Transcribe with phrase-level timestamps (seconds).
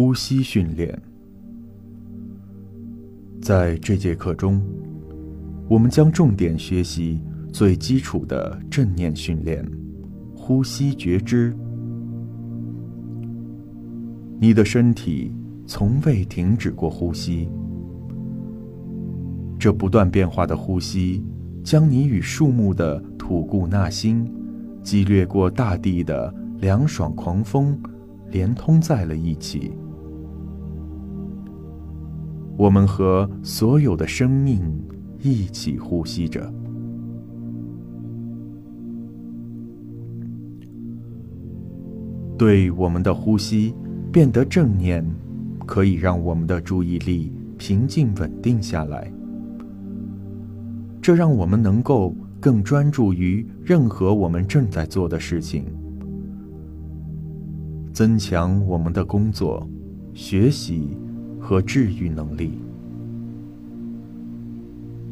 [0.00, 0.96] 呼吸训练。
[3.42, 4.62] 在这节课中，
[5.68, 7.20] 我们将重点学习
[7.52, 9.68] 最基础的正念训练——
[10.38, 11.52] 呼吸觉知。
[14.38, 15.32] 你的身体
[15.66, 17.48] 从未停止过呼吸，
[19.58, 21.24] 这不断变化的呼吸
[21.64, 24.32] 将你与树木的吐故纳新、
[24.80, 27.76] 激掠过大地的凉爽狂风
[28.30, 29.72] 连通在了一起。
[32.58, 34.60] 我们和所有的生命
[35.22, 36.52] 一起呼吸着。
[42.36, 43.74] 对我们的呼吸。
[44.10, 45.04] 变得正念，
[45.66, 49.12] 可以让我们的注意力平静稳定下来。
[51.02, 55.66] 这让我们能够更专注于任何我们正在做的事情，
[57.92, 59.68] 增强我们的工作、
[60.14, 60.96] 学习
[61.48, 62.58] 和治愈能力。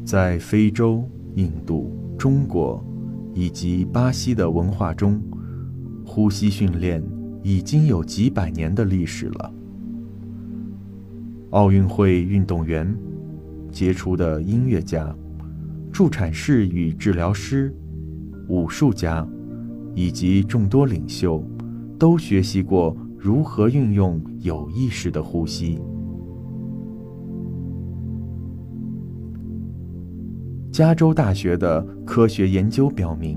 [0.05, 1.03] 在非洲、
[1.33, 2.85] 印度、中国
[3.33, 5.19] 以及巴西的文化中，
[6.05, 7.03] 呼吸训练。
[7.43, 9.53] 已经有几百年的历史了。
[11.51, 12.93] 奥运会运动员、
[13.71, 15.15] 杰出的音乐家、
[15.89, 17.73] 助产士与治疗师、
[18.49, 19.25] 武术家，
[19.95, 21.41] 以及众多领袖，
[21.97, 25.79] 都学习过如何运用有意识的呼吸。
[30.77, 33.35] 加州大学的科学研究表明。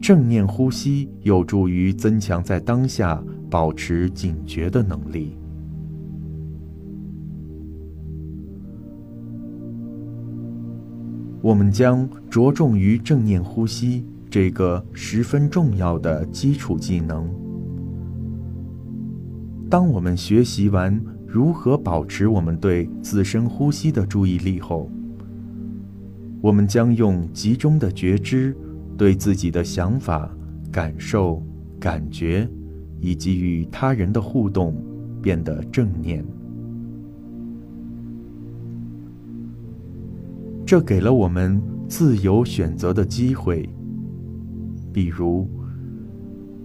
[0.00, 5.36] 正念呼吸有助于增强在当下保持警觉的能力。
[11.42, 17.28] 我们将着重于正念呼吸这个十分重要的基础技能。
[19.68, 24.88] 当我们学习完如何保持我们对自身呼吸的注意力后，
[26.40, 28.56] 我们将用集中的觉知。
[28.96, 30.28] 对自己的想法、
[30.72, 31.40] 感受、
[31.78, 32.48] 感觉，
[33.00, 34.74] 以及与他人的互动，
[35.22, 36.24] 变得正念。
[40.66, 43.68] 这给了我们自由选择的机会。
[44.92, 45.48] 比如，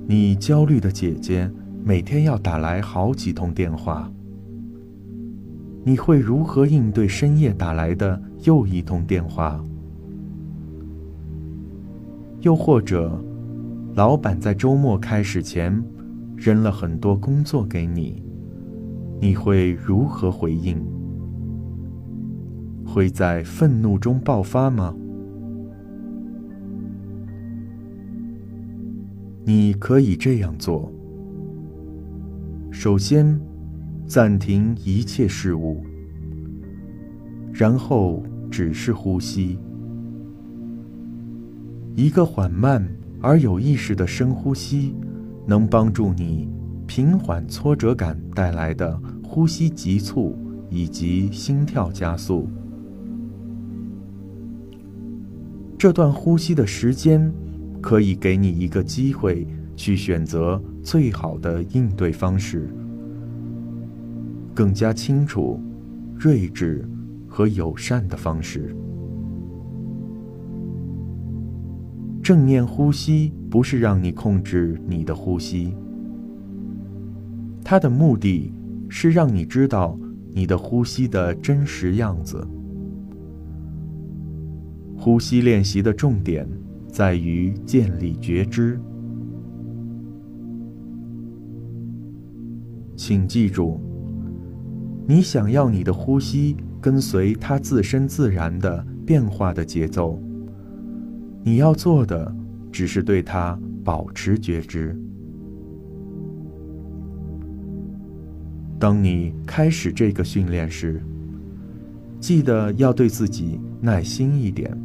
[0.07, 1.47] 你焦虑的姐姐
[1.85, 4.11] 每天要打来好几通电话，
[5.85, 9.61] 你会如何应对深夜打来的又一通电话？
[12.39, 13.21] 又或者，
[13.93, 15.83] 老板在周末开始前
[16.35, 18.23] 扔了很多工作给你，
[19.19, 20.81] 你会如何回应？
[22.85, 24.95] 会在愤怒中爆发吗？
[29.45, 30.89] 你可以这样做：
[32.71, 33.39] 首先，
[34.05, 35.83] 暂停一切事物，
[37.51, 39.57] 然后只是呼吸。
[41.95, 42.87] 一个缓慢
[43.21, 44.95] 而有意识的深呼吸，
[45.45, 46.47] 能帮助你
[46.85, 50.37] 平缓挫折感带来的呼吸急促
[50.69, 52.47] 以及心跳加速。
[55.77, 57.31] 这段呼吸的时间
[57.81, 62.69] 可以给你一个机会去选择最好的应对方式，
[64.53, 65.59] 更加清楚、
[66.17, 66.87] 睿智
[67.27, 68.75] 和友善的方式。
[72.21, 75.75] 正念呼吸不是让你控制你的呼吸，
[77.63, 78.53] 它的目的
[78.87, 79.97] 是让你知道
[80.31, 82.47] 你的呼吸的真实样子。
[84.95, 86.47] 呼吸练习的重点
[86.87, 88.79] 在于建立觉知，
[92.95, 93.81] 请记住，
[95.05, 100.17] 你想要你的呼吸跟随它自身自然的变化的节奏。
[101.43, 102.33] 你要做的
[102.71, 104.97] 只是对它保持觉知。
[108.79, 111.01] 当你开始这个训练时，
[112.19, 114.77] 记得要对自己耐心一点，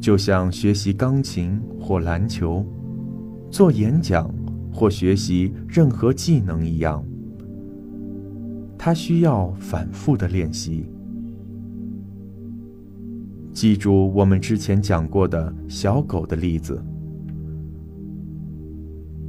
[0.00, 2.66] 就像学习钢琴或篮球、
[3.50, 4.28] 做演讲
[4.72, 7.04] 或学习任何技能一样，
[8.78, 10.86] 它需要反复的练习。
[13.52, 16.82] 记住我们之前讲过的小狗的例子。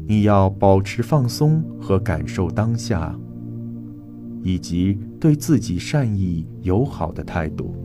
[0.05, 3.13] 你要保持放松和感受当下，
[4.41, 7.75] 以及对自己善意友好的态度。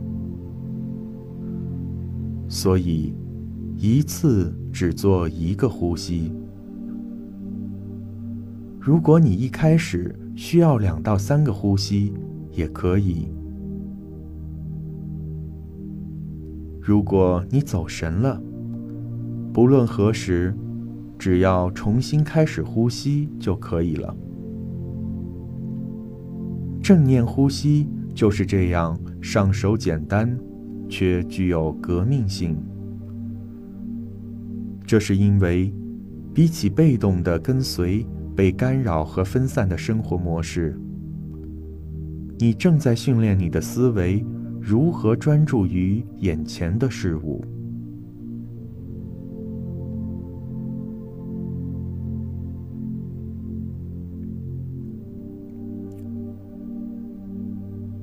[2.47, 3.13] 所以，
[3.77, 6.31] 一次只做一个呼吸。
[8.79, 12.13] 如果你一开始需要两到三个呼吸，
[12.51, 13.27] 也可以。
[16.81, 18.41] 如果你走神了，
[19.53, 20.53] 不论何时，
[21.17, 24.13] 只要重新开始呼吸就可以了。
[26.81, 30.37] 正念呼吸就是这样上手简单，
[30.89, 32.57] 却具有革命性。
[34.85, 35.73] 这是因为，
[36.33, 40.77] 比起被动的跟随被干扰和分散的生活模式，
[42.39, 44.25] 你正在训练你的思维
[44.59, 47.43] 如何专注于眼前的事物。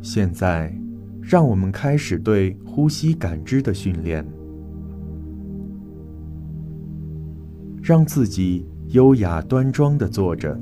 [0.02, 0.74] 现在，
[1.20, 4.26] 让我们开始对呼吸感知的训练。
[7.82, 10.58] 让自己优雅端庄的坐着，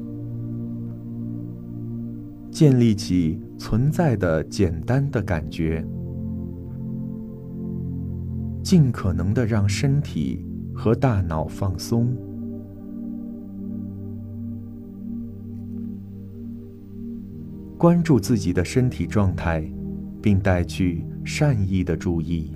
[2.50, 5.82] 建立起存在的简单的感觉，
[8.62, 10.44] 尽可能的让身体
[10.75, 12.14] 和大脑放松。
[17.78, 19.66] 关注自己的身体状态，
[20.20, 22.52] 并带去善意的注意，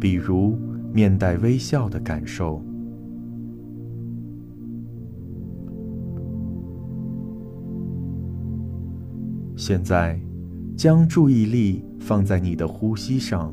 [0.00, 0.58] 比如
[0.92, 2.60] 面带微笑的感受。
[9.68, 10.16] 现在，
[10.76, 13.52] 将注意力放在你的呼吸上，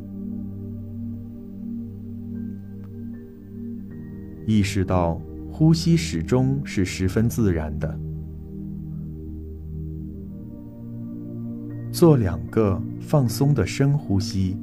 [4.45, 5.19] 意识到
[5.51, 7.99] 呼吸始终是十分自然的。
[11.91, 14.55] 做两个放松的深呼吸，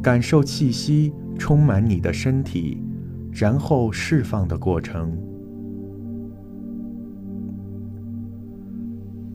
[0.00, 2.80] 感受气息充满你的身体，
[3.32, 5.29] 然后释放的过程。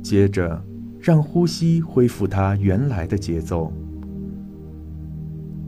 [0.06, 0.64] 接着，
[1.00, 3.74] 让呼吸恢复它原来的节奏。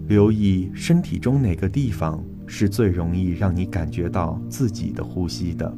[0.05, 5.75] 留意身体中哪个地方是最容易让你感觉到自己的呼吸的。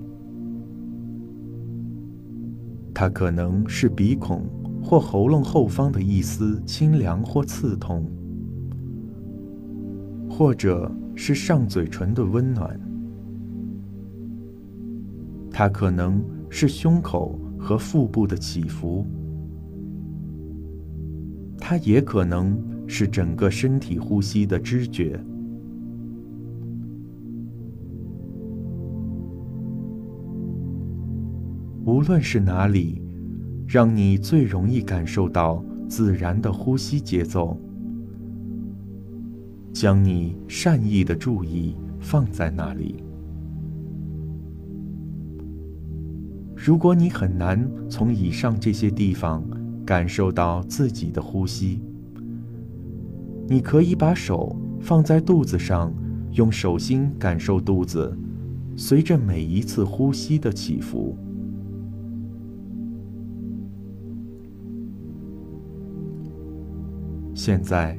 [2.93, 4.43] 它可能是鼻孔
[4.83, 8.11] 或喉咙后方的一丝清凉或刺痛，
[10.29, 12.77] 或者是上嘴唇的温暖。
[15.49, 19.05] 它可能是胸口和腹部的起伏。
[21.59, 22.57] 它也可能
[22.87, 25.19] 是整个身体呼吸的知觉。
[31.85, 33.01] 无论是哪里，
[33.67, 37.59] 让你最容易感受到自然的呼吸节奏，
[39.73, 43.03] 将你善意的注意放在那里。
[46.61, 49.41] 如果你很难从以上这些地方
[49.85, 51.81] 感受到自己的呼吸，
[53.47, 55.89] 你可以把手放在肚子上，
[56.33, 58.13] 用手心感受肚子
[58.75, 61.17] 随着每一次呼吸的起伏。
[67.33, 67.97] 现在，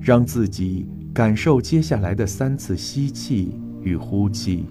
[0.00, 4.66] 让自己感受接下来的三次吸气与呼气。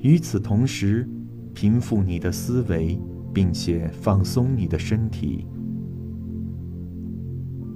[0.00, 1.08] 与此同时，
[1.54, 2.98] 平复你的思维，
[3.32, 5.46] 并且放松你的身体。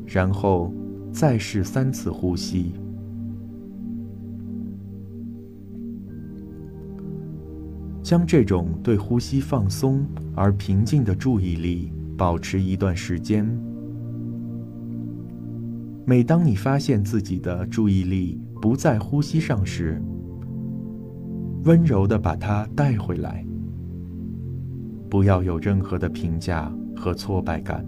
[0.07, 0.73] 然后，
[1.13, 2.73] 再试三次呼吸。
[8.03, 11.93] 将这种对呼吸放松而平静的注意力。
[12.17, 13.45] 保持一段时间。
[16.07, 20.01] 每当你发现自己的注意力不在呼吸上时，
[21.65, 23.45] 温柔的把它带回来。
[25.11, 27.87] 不要有任何的评价和挫败感，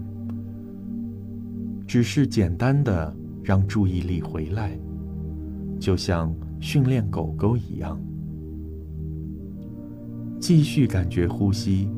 [1.85, 4.79] 只是简单的让注意力回来，
[5.79, 7.99] 就像训练狗狗一样。
[10.39, 11.89] 继续感觉呼吸。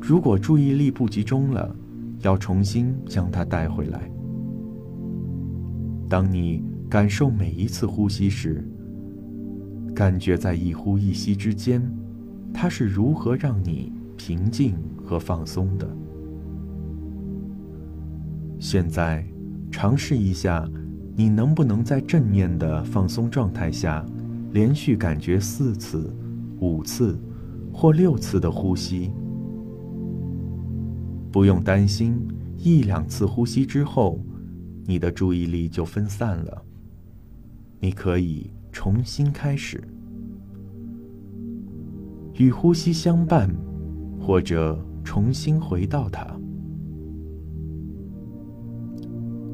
[0.00, 1.74] 如果注意力不集中了，
[2.22, 4.10] 要重新将它带回来。
[6.08, 8.66] 当你感受每一次呼吸时，
[9.94, 11.80] 感觉在一呼一吸之间，
[12.52, 14.74] 它是如何让你平静
[15.04, 15.88] 和放松的。
[18.58, 19.24] 现在，
[19.70, 20.68] 尝试一下，
[21.14, 24.04] 你能不能在正念的放松状态下，
[24.52, 26.12] 连续感觉四次、
[26.58, 27.16] 五次
[27.72, 29.12] 或六次的呼吸。
[31.30, 32.16] 不用担心，
[32.58, 34.18] 一两次呼吸之后，
[34.86, 36.64] 你的注意力就分散了。
[37.80, 39.80] 你可以重新开始，
[42.34, 43.48] 与呼吸相伴，
[44.20, 46.26] 或者重新回到它。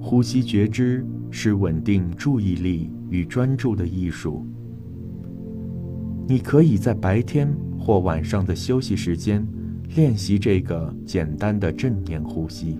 [0.00, 4.46] 呼吸觉知是稳定注意力与专注的艺术。
[6.26, 9.46] 你可以在白天或晚上的休息时间
[9.94, 12.78] 练习这个简单的正念呼吸。